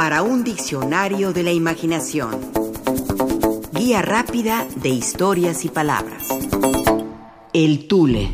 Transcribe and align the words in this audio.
para 0.00 0.22
un 0.22 0.44
diccionario 0.44 1.34
de 1.34 1.42
la 1.42 1.52
imaginación. 1.52 2.40
Guía 3.74 4.00
rápida 4.00 4.66
de 4.76 4.88
historias 4.88 5.66
y 5.66 5.68
palabras. 5.68 6.26
El 7.52 7.86
Tule. 7.86 8.30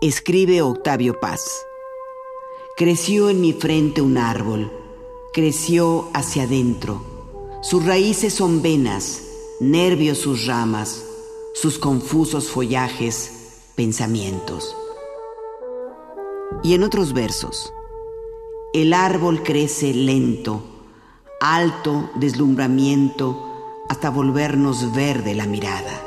Escribe 0.00 0.62
Octavio 0.62 1.18
Paz. 1.18 1.42
Creció 2.76 3.28
en 3.28 3.40
mi 3.40 3.52
frente 3.52 4.00
un 4.02 4.18
árbol, 4.18 4.70
creció 5.32 6.08
hacia 6.14 6.44
adentro. 6.44 7.02
Sus 7.62 7.84
raíces 7.84 8.32
son 8.32 8.62
venas, 8.62 9.22
nervios 9.58 10.18
sus 10.18 10.46
ramas, 10.46 11.02
sus 11.52 11.80
confusos 11.80 12.48
follajes, 12.48 13.32
pensamientos. 13.74 14.76
Y 16.62 16.74
en 16.74 16.82
otros 16.82 17.12
versos, 17.12 17.72
el 18.72 18.92
árbol 18.92 19.42
crece 19.42 19.94
lento, 19.94 20.62
alto 21.40 22.10
deslumbramiento, 22.16 23.42
hasta 23.88 24.10
volvernos 24.10 24.94
verde 24.94 25.34
la 25.34 25.46
mirada. 25.46 26.02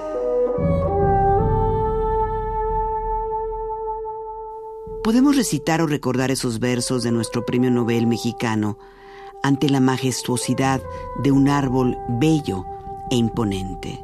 Podemos 5.03 5.35
recitar 5.35 5.81
o 5.81 5.88
recordar 5.88 6.30
esos 6.30 6.59
versos 6.59 7.03
de 7.03 7.11
nuestro 7.11 7.45
premio 7.45 7.71
Nobel 7.71 8.05
mexicano 8.05 8.77
ante 9.41 9.69
la 9.69 9.80
majestuosidad 9.80 10.81
de 11.23 11.31
un 11.31 11.49
árbol 11.49 11.97
bello 12.08 12.66
e 13.09 13.16
imponente. 13.16 14.03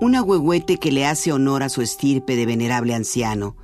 Un 0.00 0.14
agüehuete 0.14 0.78
que 0.78 0.92
le 0.92 1.04
hace 1.04 1.32
honor 1.32 1.62
a 1.62 1.68
su 1.68 1.82
estirpe 1.82 2.36
de 2.36 2.46
venerable 2.46 2.94
anciano, 2.94 3.56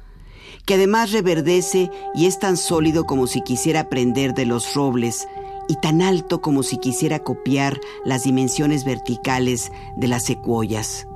que 0.64 0.74
además 0.74 1.12
reverdece 1.12 1.90
y 2.14 2.26
es 2.26 2.38
tan 2.38 2.56
sólido 2.56 3.04
como 3.04 3.26
si 3.26 3.42
quisiera 3.42 3.80
aprender 3.80 4.34
de 4.34 4.46
los 4.46 4.74
robles 4.74 5.28
y 5.68 5.76
tan 5.76 6.02
alto 6.02 6.40
como 6.40 6.62
si 6.62 6.78
quisiera 6.78 7.20
copiar 7.20 7.80
las 8.04 8.24
dimensiones 8.24 8.84
verticales 8.84 9.72
de 9.96 10.08
las 10.08 10.24
secuoyas. 10.24 11.06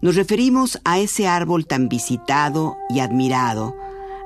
Nos 0.00 0.16
referimos 0.16 0.80
a 0.84 0.98
ese 0.98 1.28
árbol 1.28 1.66
tan 1.66 1.88
visitado 1.88 2.78
y 2.88 3.00
admirado, 3.00 3.76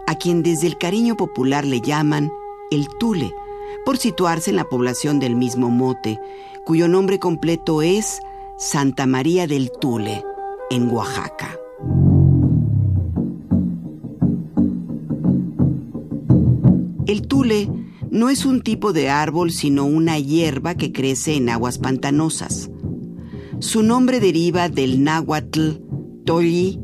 a 0.07 0.15
quien 0.15 0.43
desde 0.43 0.69
el 0.69 0.79
cariño 0.79 1.17
popular 1.17 1.65
le 1.65 1.81
llaman 1.81 2.31
el 2.71 2.89
tule, 3.01 3.33
por 3.85 3.97
situarse 3.99 4.51
en 4.51 4.57
la 4.57 4.69
población 4.69 5.19
del 5.19 5.35
mismo 5.35 5.71
mote, 5.71 6.21
cuyo 6.65 6.89
nombre 6.89 7.19
completo 7.19 7.83
es 7.83 8.21
Santa 8.57 9.07
María 9.07 9.47
del 9.47 9.71
Tule, 9.81 10.25
en 10.71 10.91
Oaxaca. 10.91 11.59
El 17.15 17.29
tule 17.29 17.71
no 18.11 18.29
es 18.29 18.45
un 18.45 18.61
tipo 18.61 18.93
de 18.93 19.09
árbol, 19.09 19.53
sino 19.53 19.85
una 19.85 20.19
hierba 20.19 20.75
que 20.75 20.91
crece 20.91 21.37
en 21.37 21.49
aguas 21.49 21.79
pantanosas. 21.79 22.73
Su 23.61 23.85
nombre 23.85 24.19
deriva 24.19 24.69
del 24.69 25.05
náhuatl 25.05 25.75
tolli, 26.25 26.81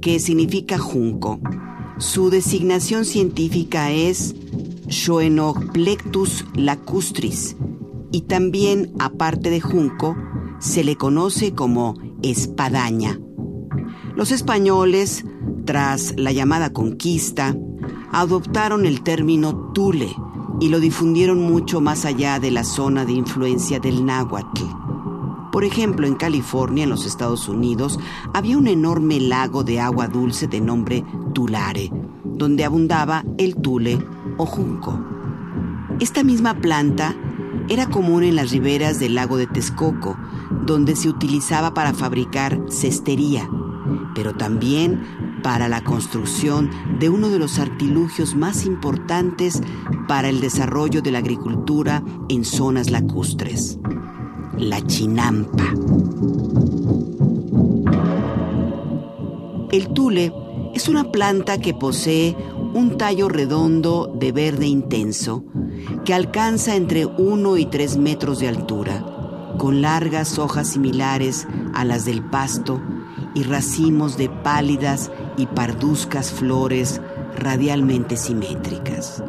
que 0.00 0.20
significa 0.20 0.78
junco. 0.78 1.40
Su 1.98 2.30
designación 2.30 3.04
científica 3.04 3.90
es 3.90 4.36
Schoenoplectus 4.88 6.44
lacustris 6.54 7.56
y 8.12 8.20
también, 8.28 8.92
aparte 9.00 9.50
de 9.50 9.60
junco, 9.60 10.16
se 10.60 10.84
le 10.84 10.94
conoce 10.94 11.52
como 11.52 11.96
espadaña. 12.22 13.18
Los 14.14 14.30
españoles, 14.30 15.24
tras 15.64 16.14
la 16.16 16.30
llamada 16.30 16.72
conquista, 16.72 17.56
adoptaron 18.12 18.86
el 18.86 19.02
término 19.02 19.54
tule 19.72 20.14
y 20.60 20.68
lo 20.68 20.80
difundieron 20.80 21.40
mucho 21.40 21.80
más 21.80 22.04
allá 22.04 22.40
de 22.40 22.50
la 22.50 22.64
zona 22.64 23.04
de 23.04 23.12
influencia 23.12 23.78
del 23.78 24.04
náhuatl. 24.04 24.64
Por 25.52 25.64
ejemplo, 25.64 26.06
en 26.06 26.14
California, 26.14 26.84
en 26.84 26.90
los 26.90 27.06
Estados 27.06 27.48
Unidos, 27.48 27.98
había 28.34 28.58
un 28.58 28.68
enorme 28.68 29.20
lago 29.20 29.64
de 29.64 29.80
agua 29.80 30.08
dulce 30.08 30.46
de 30.46 30.60
nombre 30.60 31.04
Tulare, 31.32 31.90
donde 32.24 32.64
abundaba 32.64 33.24
el 33.38 33.56
tule 33.56 33.98
o 34.36 34.46
junco. 34.46 35.00
Esta 36.00 36.22
misma 36.22 36.54
planta 36.54 37.16
era 37.68 37.86
común 37.86 38.22
en 38.22 38.36
las 38.36 38.50
riberas 38.50 38.98
del 38.98 39.14
lago 39.14 39.36
de 39.36 39.46
Texcoco, 39.46 40.16
donde 40.64 40.96
se 40.96 41.08
utilizaba 41.08 41.74
para 41.74 41.92
fabricar 41.92 42.60
cestería, 42.68 43.48
pero 44.14 44.34
también 44.34 45.27
para 45.42 45.68
la 45.68 45.82
construcción 45.82 46.70
de 46.98 47.08
uno 47.08 47.28
de 47.28 47.38
los 47.38 47.58
artilugios 47.58 48.34
más 48.34 48.66
importantes 48.66 49.60
para 50.06 50.28
el 50.28 50.40
desarrollo 50.40 51.02
de 51.02 51.10
la 51.10 51.18
agricultura 51.18 52.02
en 52.28 52.44
zonas 52.44 52.90
lacustres, 52.90 53.78
la 54.56 54.84
chinampa. 54.86 55.64
El 59.70 59.88
tule 59.92 60.32
es 60.74 60.88
una 60.88 61.10
planta 61.12 61.58
que 61.58 61.74
posee 61.74 62.36
un 62.74 62.96
tallo 62.96 63.28
redondo 63.28 64.12
de 64.18 64.32
verde 64.32 64.66
intenso 64.66 65.44
que 66.04 66.14
alcanza 66.14 66.76
entre 66.76 67.06
1 67.06 67.56
y 67.56 67.66
3 67.66 67.98
metros 67.98 68.38
de 68.38 68.48
altura, 68.48 69.04
con 69.58 69.82
largas 69.82 70.38
hojas 70.38 70.68
similares 70.68 71.46
a 71.74 71.84
las 71.84 72.04
del 72.04 72.22
pasto 72.22 72.80
y 73.34 73.42
racimos 73.42 74.16
de 74.16 74.28
pálidas 74.28 75.10
y 75.38 75.46
parduzcas 75.46 76.32
flores 76.32 77.00
radialmente 77.36 78.16
simétricas. 78.16 79.22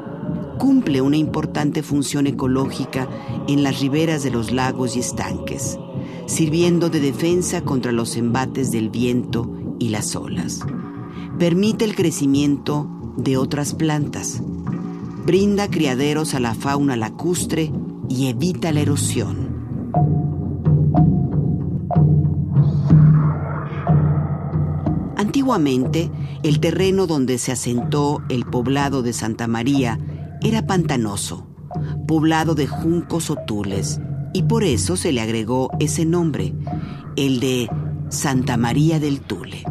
Cumple 0.58 1.02
una 1.02 1.16
importante 1.16 1.84
función 1.84 2.28
ecológica 2.28 3.08
en 3.48 3.64
las 3.64 3.80
riberas 3.80 4.24
de 4.24 4.32
los 4.32 4.52
lagos 4.52 4.98
y 4.98 5.00
estanques, 5.00 5.80
sirviendo 6.26 6.90
de 6.90 7.00
defensa 7.00 7.62
contra 7.62 7.92
los 7.94 8.18
embates 8.18 8.72
del 8.72 8.90
viento 8.90 9.50
y 9.80 9.90
las 9.90 10.16
olas. 10.16 10.60
Permite 11.38 11.86
el 11.86 11.96
crecimiento 11.96 12.90
de 13.16 13.38
otras 13.38 13.74
plantas, 13.74 14.42
brinda 15.26 15.70
criaderos 15.70 16.34
a 16.34 16.40
la 16.40 16.56
fauna 16.56 16.98
lacustre 16.98 17.72
y 18.10 18.28
evita 18.28 18.72
la 18.72 18.82
erosión. 18.82 19.49
Antiguamente, 25.40 26.12
el 26.44 26.60
terreno 26.60 27.08
donde 27.08 27.38
se 27.38 27.54
asentó 27.54 28.22
el 28.28 28.44
poblado 28.44 29.04
de 29.04 29.14
Santa 29.14 29.48
María 29.48 29.98
era 30.42 30.68
pantanoso, 30.68 31.48
poblado 32.10 32.56
de 32.56 32.68
juncos 32.68 33.30
o 33.30 33.38
tules, 33.48 34.02
y 34.34 34.44
por 34.44 34.66
eso 34.66 34.98
se 34.98 35.14
le 35.14 35.22
agregó 35.22 35.70
ese 35.80 36.04
nombre, 36.04 36.54
el 37.16 37.40
de 37.40 37.70
Santa 38.10 38.58
María 38.58 39.00
del 39.00 39.22
Tule. 39.22 39.64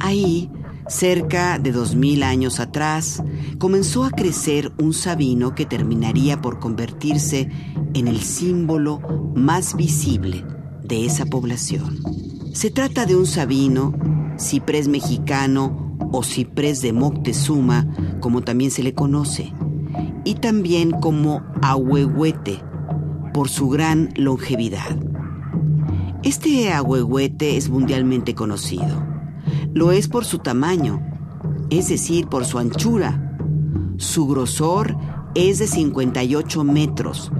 Ahí 0.00 0.50
Cerca 0.88 1.58
de 1.58 1.72
dos 1.72 1.96
mil 1.96 2.22
años 2.22 2.60
atrás, 2.60 3.20
comenzó 3.58 4.04
a 4.04 4.10
crecer 4.10 4.72
un 4.78 4.92
sabino 4.92 5.52
que 5.52 5.66
terminaría 5.66 6.40
por 6.40 6.60
convertirse 6.60 7.50
en 7.92 8.06
el 8.06 8.20
símbolo 8.20 9.00
más 9.34 9.76
visible 9.76 10.44
de 10.84 11.04
esa 11.04 11.26
población. 11.26 11.98
Se 12.52 12.70
trata 12.70 13.04
de 13.04 13.16
un 13.16 13.26
sabino, 13.26 13.92
ciprés 14.38 14.88
mexicano 14.88 15.96
o 16.12 16.22
ciprés 16.22 16.82
de 16.82 16.92
Moctezuma, 16.92 17.86
como 18.20 18.42
también 18.42 18.70
se 18.70 18.82
le 18.82 18.94
conoce, 18.94 19.52
y 20.24 20.34
también 20.34 20.90
como 20.90 21.42
ahuehuete, 21.62 22.62
por 23.32 23.48
su 23.48 23.68
gran 23.68 24.10
longevidad. 24.16 24.96
Este 26.22 26.72
ahuehuete 26.72 27.56
es 27.56 27.68
mundialmente 27.68 28.34
conocido 28.34 29.16
lo 29.76 29.92
es 29.92 30.08
por 30.08 30.24
su 30.24 30.38
tamaño, 30.38 31.02
es 31.68 31.90
decir, 31.90 32.28
por 32.28 32.46
su 32.46 32.58
anchura. 32.58 33.36
Su 33.98 34.26
grosor 34.26 34.96
es 35.34 35.58
de 35.58 35.66
58 35.66 36.64
metros, 36.64 37.30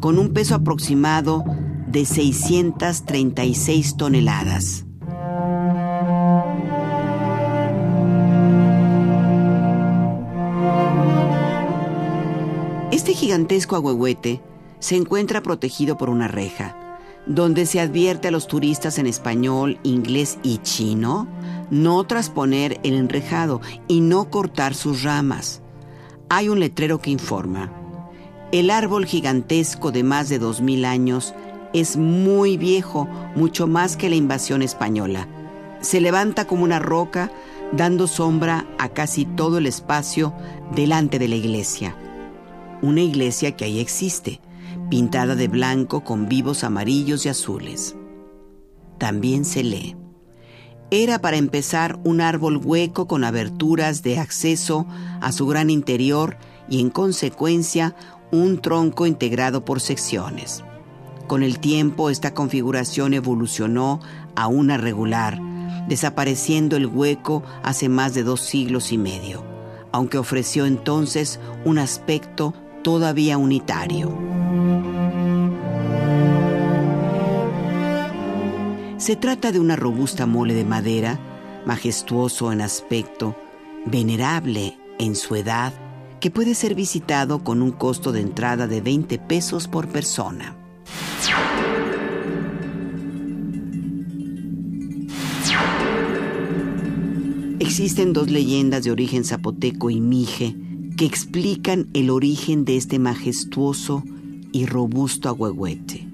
con 0.00 0.18
un 0.18 0.32
peso 0.32 0.56
aproximado 0.56 1.44
de 1.86 2.04
636 2.04 3.96
toneladas. 3.96 4.86
Este 12.90 13.14
gigantesco 13.14 13.76
agüehuete 13.76 14.40
se 14.80 14.96
encuentra 14.96 15.44
protegido 15.44 15.96
por 15.96 16.10
una 16.10 16.26
reja, 16.26 16.83
donde 17.26 17.66
se 17.66 17.80
advierte 17.80 18.28
a 18.28 18.30
los 18.30 18.46
turistas 18.46 18.98
en 18.98 19.06
español, 19.06 19.78
inglés 19.82 20.38
y 20.42 20.58
chino 20.58 21.26
no 21.70 22.04
trasponer 22.04 22.78
el 22.82 22.94
enrejado 22.94 23.60
y 23.88 24.00
no 24.00 24.30
cortar 24.30 24.74
sus 24.74 25.02
ramas. 25.02 25.62
Hay 26.28 26.48
un 26.48 26.60
letrero 26.60 27.00
que 27.00 27.10
informa, 27.10 27.72
el 28.52 28.70
árbol 28.70 29.06
gigantesco 29.06 29.90
de 29.90 30.04
más 30.04 30.28
de 30.28 30.40
2.000 30.40 30.84
años 30.84 31.34
es 31.72 31.96
muy 31.96 32.56
viejo, 32.56 33.08
mucho 33.34 33.66
más 33.66 33.96
que 33.96 34.08
la 34.08 34.14
invasión 34.14 34.62
española. 34.62 35.26
Se 35.80 36.00
levanta 36.00 36.46
como 36.46 36.62
una 36.62 36.78
roca, 36.78 37.32
dando 37.72 38.06
sombra 38.06 38.64
a 38.78 38.90
casi 38.90 39.24
todo 39.24 39.58
el 39.58 39.66
espacio 39.66 40.32
delante 40.74 41.18
de 41.18 41.26
la 41.26 41.34
iglesia. 41.34 41.96
Una 42.80 43.00
iglesia 43.00 43.56
que 43.56 43.64
ahí 43.64 43.80
existe, 43.80 44.40
pintada 44.90 45.34
de 45.34 45.48
blanco 45.48 46.04
con 46.04 46.28
vivos 46.28 46.64
amarillos 46.64 47.26
y 47.26 47.28
azules. 47.28 47.96
También 48.98 49.44
se 49.44 49.62
lee. 49.62 49.96
Era 50.90 51.20
para 51.20 51.36
empezar 51.36 51.98
un 52.04 52.20
árbol 52.20 52.60
hueco 52.62 53.06
con 53.06 53.24
aberturas 53.24 54.02
de 54.02 54.18
acceso 54.18 54.86
a 55.20 55.32
su 55.32 55.46
gran 55.46 55.70
interior 55.70 56.36
y 56.68 56.80
en 56.80 56.90
consecuencia 56.90 57.96
un 58.30 58.60
tronco 58.60 59.06
integrado 59.06 59.64
por 59.64 59.80
secciones. 59.80 60.62
Con 61.26 61.42
el 61.42 61.58
tiempo 61.58 62.10
esta 62.10 62.34
configuración 62.34 63.14
evolucionó 63.14 64.00
a 64.36 64.46
una 64.46 64.76
regular, 64.76 65.40
desapareciendo 65.88 66.76
el 66.76 66.86
hueco 66.86 67.42
hace 67.62 67.88
más 67.88 68.14
de 68.14 68.22
dos 68.22 68.42
siglos 68.42 68.92
y 68.92 68.98
medio, 68.98 69.42
aunque 69.90 70.18
ofreció 70.18 70.66
entonces 70.66 71.40
un 71.64 71.78
aspecto 71.78 72.52
todavía 72.82 73.38
unitario. 73.38 74.33
Se 79.04 79.16
trata 79.16 79.52
de 79.52 79.60
una 79.60 79.76
robusta 79.76 80.24
mole 80.24 80.54
de 80.54 80.64
madera, 80.64 81.20
majestuoso 81.66 82.52
en 82.52 82.62
aspecto, 82.62 83.36
venerable 83.84 84.78
en 84.98 85.14
su 85.14 85.36
edad, 85.36 85.74
que 86.20 86.30
puede 86.30 86.54
ser 86.54 86.74
visitado 86.74 87.44
con 87.44 87.60
un 87.60 87.70
costo 87.70 88.12
de 88.12 88.22
entrada 88.22 88.66
de 88.66 88.80
20 88.80 89.18
pesos 89.18 89.68
por 89.68 89.88
persona. 89.88 90.56
Existen 97.58 98.14
dos 98.14 98.30
leyendas 98.30 98.84
de 98.84 98.90
origen 98.90 99.24
zapoteco 99.24 99.90
y 99.90 100.00
mije 100.00 100.56
que 100.96 101.04
explican 101.04 101.88
el 101.92 102.08
origen 102.08 102.64
de 102.64 102.78
este 102.78 102.98
majestuoso 102.98 104.02
y 104.50 104.64
robusto 104.64 105.28
ahuehuete. 105.28 106.08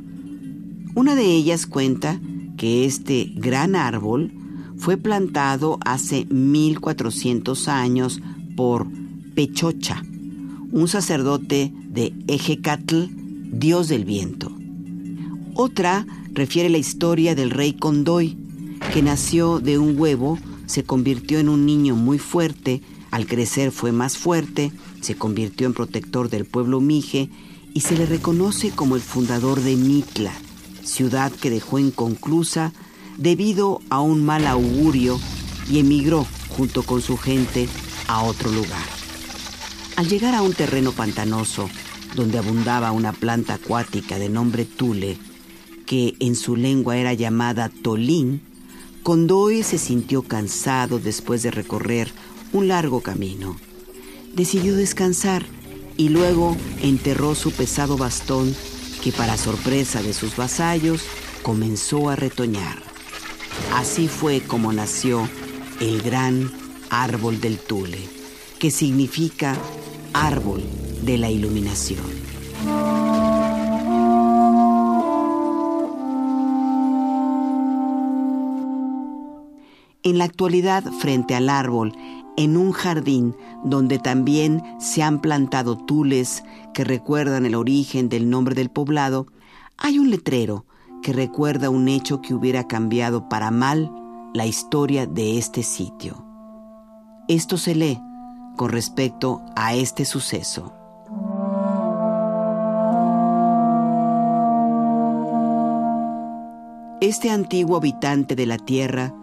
Una 0.96 1.14
de 1.14 1.26
ellas 1.26 1.66
cuenta 1.66 2.20
que 2.60 2.84
este 2.84 3.32
gran 3.36 3.74
árbol 3.74 4.30
fue 4.76 4.98
plantado 4.98 5.78
hace 5.82 6.26
1400 6.26 7.68
años 7.68 8.20
por 8.54 8.86
Pechocha, 9.34 10.02
un 10.70 10.86
sacerdote 10.86 11.72
de 11.88 12.12
Ejecatl, 12.28 13.04
dios 13.50 13.88
del 13.88 14.04
viento. 14.04 14.52
Otra 15.54 16.04
refiere 16.34 16.68
la 16.68 16.76
historia 16.76 17.34
del 17.34 17.48
rey 17.48 17.72
Condoy, 17.72 18.36
que 18.92 19.00
nació 19.00 19.58
de 19.58 19.78
un 19.78 19.98
huevo 19.98 20.38
se 20.66 20.84
convirtió 20.84 21.38
en 21.38 21.48
un 21.48 21.64
niño 21.64 21.96
muy 21.96 22.18
fuerte, 22.18 22.82
al 23.10 23.26
crecer 23.26 23.72
fue 23.72 23.90
más 23.90 24.18
fuerte, 24.18 24.70
se 25.00 25.14
convirtió 25.14 25.66
en 25.66 25.72
protector 25.72 26.28
del 26.28 26.44
pueblo 26.44 26.82
Mije 26.82 27.30
y 27.72 27.80
se 27.80 27.96
le 27.96 28.04
reconoce 28.04 28.70
como 28.70 28.96
el 28.96 29.00
fundador 29.00 29.62
de 29.62 29.76
Mitla, 29.76 30.34
ciudad 30.84 31.32
que 31.32 31.50
dejó 31.50 31.78
inconclusa 31.78 32.72
debido 33.16 33.80
a 33.90 34.00
un 34.00 34.24
mal 34.24 34.46
augurio 34.46 35.20
y 35.70 35.78
emigró 35.78 36.26
junto 36.48 36.82
con 36.82 37.02
su 37.02 37.16
gente 37.16 37.68
a 38.08 38.22
otro 38.22 38.50
lugar. 38.50 38.84
Al 39.96 40.08
llegar 40.08 40.34
a 40.34 40.42
un 40.42 40.54
terreno 40.54 40.92
pantanoso, 40.92 41.68
donde 42.14 42.38
abundaba 42.38 42.92
una 42.92 43.12
planta 43.12 43.54
acuática 43.54 44.18
de 44.18 44.28
nombre 44.28 44.64
tule, 44.64 45.18
que 45.86 46.14
en 46.20 46.36
su 46.36 46.56
lengua 46.56 46.96
era 46.96 47.12
llamada 47.14 47.68
tolín, 47.68 48.40
Condoy 49.02 49.62
se 49.62 49.78
sintió 49.78 50.22
cansado 50.22 50.98
después 50.98 51.42
de 51.42 51.50
recorrer 51.50 52.10
un 52.52 52.68
largo 52.68 53.00
camino. 53.00 53.56
Decidió 54.34 54.76
descansar 54.76 55.44
y 55.96 56.08
luego 56.08 56.56
enterró 56.82 57.34
su 57.34 57.50
pesado 57.50 57.96
bastón 57.96 58.54
que 59.02 59.12
para 59.12 59.36
sorpresa 59.36 60.02
de 60.02 60.12
sus 60.12 60.36
vasallos 60.36 61.02
comenzó 61.42 62.10
a 62.10 62.16
retoñar. 62.16 62.82
Así 63.74 64.08
fue 64.08 64.40
como 64.40 64.72
nació 64.72 65.28
el 65.80 66.02
gran 66.02 66.52
árbol 66.90 67.40
del 67.40 67.58
Tule, 67.58 67.98
que 68.58 68.70
significa 68.70 69.56
árbol 70.12 70.62
de 71.02 71.18
la 71.18 71.30
iluminación. 71.30 72.04
En 80.02 80.18
la 80.18 80.24
actualidad, 80.24 80.82
frente 80.98 81.34
al 81.34 81.48
árbol, 81.48 81.92
en 82.40 82.56
un 82.56 82.72
jardín 82.72 83.36
donde 83.64 83.98
también 83.98 84.62
se 84.80 85.02
han 85.02 85.20
plantado 85.20 85.76
tules 85.76 86.42
que 86.72 86.84
recuerdan 86.84 87.44
el 87.44 87.54
origen 87.54 88.08
del 88.08 88.30
nombre 88.30 88.54
del 88.54 88.70
poblado, 88.70 89.26
hay 89.76 89.98
un 89.98 90.08
letrero 90.08 90.64
que 91.02 91.12
recuerda 91.12 91.68
un 91.68 91.86
hecho 91.88 92.22
que 92.22 92.32
hubiera 92.32 92.66
cambiado 92.66 93.28
para 93.28 93.50
mal 93.50 93.92
la 94.32 94.46
historia 94.46 95.06
de 95.06 95.36
este 95.36 95.62
sitio. 95.62 96.24
Esto 97.28 97.58
se 97.58 97.74
lee 97.74 98.00
con 98.56 98.70
respecto 98.70 99.42
a 99.54 99.74
este 99.74 100.06
suceso. 100.06 100.72
Este 107.02 107.30
antiguo 107.30 107.76
habitante 107.76 108.34
de 108.34 108.46
la 108.46 108.56
tierra 108.56 109.14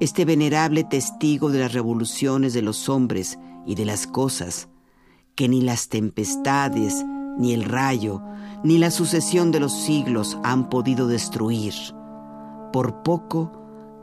este 0.00 0.24
venerable 0.24 0.84
testigo 0.84 1.50
de 1.50 1.60
las 1.60 1.72
revoluciones 1.72 2.52
de 2.52 2.62
los 2.62 2.88
hombres 2.88 3.38
y 3.66 3.74
de 3.74 3.84
las 3.84 4.06
cosas, 4.06 4.68
que 5.34 5.48
ni 5.48 5.60
las 5.60 5.88
tempestades, 5.88 7.04
ni 7.38 7.52
el 7.52 7.64
rayo, 7.64 8.22
ni 8.64 8.78
la 8.78 8.90
sucesión 8.90 9.50
de 9.50 9.60
los 9.60 9.72
siglos 9.72 10.38
han 10.42 10.68
podido 10.68 11.06
destruir. 11.08 11.74
Por 12.72 13.02
poco 13.02 13.52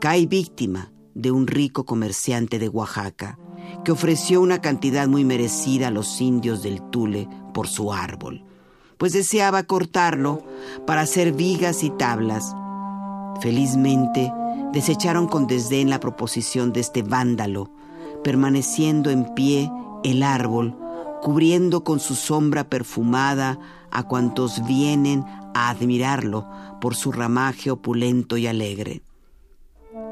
cae 0.00 0.26
víctima 0.26 0.92
de 1.14 1.30
un 1.30 1.46
rico 1.46 1.84
comerciante 1.84 2.58
de 2.58 2.68
Oaxaca, 2.68 3.38
que 3.84 3.92
ofreció 3.92 4.40
una 4.40 4.60
cantidad 4.60 5.08
muy 5.08 5.24
merecida 5.24 5.88
a 5.88 5.90
los 5.90 6.20
indios 6.20 6.62
del 6.62 6.82
Tule 6.90 7.28
por 7.54 7.68
su 7.68 7.92
árbol, 7.92 8.44
pues 8.98 9.12
deseaba 9.12 9.62
cortarlo 9.64 10.42
para 10.86 11.02
hacer 11.02 11.32
vigas 11.32 11.82
y 11.82 11.90
tablas. 11.90 12.54
Felizmente, 13.40 14.32
desecharon 14.76 15.26
con 15.26 15.46
desdén 15.46 15.88
la 15.88 16.00
proposición 16.00 16.74
de 16.74 16.80
este 16.80 17.02
vándalo, 17.02 17.70
permaneciendo 18.22 19.08
en 19.08 19.24
pie 19.32 19.72
el 20.04 20.22
árbol, 20.22 20.76
cubriendo 21.22 21.82
con 21.82 21.98
su 21.98 22.14
sombra 22.14 22.68
perfumada 22.68 23.58
a 23.90 24.02
cuantos 24.02 24.66
vienen 24.66 25.24
a 25.54 25.70
admirarlo 25.70 26.46
por 26.78 26.94
su 26.94 27.10
ramaje 27.10 27.70
opulento 27.70 28.36
y 28.36 28.48
alegre. 28.48 29.00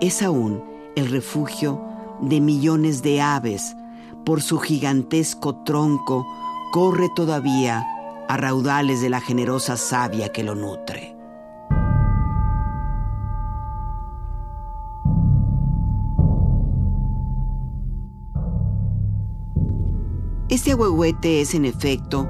Es 0.00 0.22
aún 0.22 0.64
el 0.96 1.10
refugio 1.10 1.84
de 2.22 2.40
millones 2.40 3.02
de 3.02 3.20
aves, 3.20 3.76
por 4.24 4.40
su 4.40 4.60
gigantesco 4.60 5.62
tronco 5.62 6.26
corre 6.72 7.10
todavía 7.14 7.86
a 8.30 8.36
raudales 8.38 9.02
de 9.02 9.10
la 9.10 9.20
generosa 9.20 9.76
savia 9.76 10.30
que 10.30 10.42
lo 10.42 10.54
nutre. 10.54 11.13
Este 20.54 20.70
ahuehuete 20.70 21.40
es 21.40 21.52
en 21.56 21.64
efecto 21.64 22.28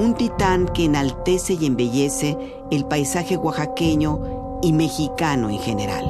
un 0.00 0.16
titán 0.16 0.66
que 0.66 0.86
enaltece 0.86 1.52
y 1.52 1.66
embellece 1.66 2.36
el 2.72 2.84
paisaje 2.84 3.36
oaxaqueño 3.36 4.58
y 4.60 4.72
mexicano 4.72 5.50
en 5.50 5.60
general. 5.60 6.04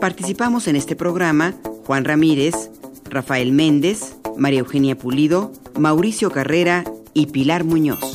Participamos 0.00 0.66
en 0.66 0.74
este 0.74 0.96
programa 0.96 1.54
Juan 1.86 2.04
Ramírez, 2.04 2.72
Rafael 3.04 3.52
Méndez, 3.52 4.16
María 4.36 4.58
Eugenia 4.58 4.98
Pulido, 4.98 5.52
Mauricio 5.78 6.32
Carrera 6.32 6.82
y 7.14 7.26
Pilar 7.26 7.62
Muñoz. 7.62 8.09